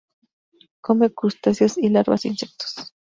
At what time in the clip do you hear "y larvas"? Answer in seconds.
1.77-2.23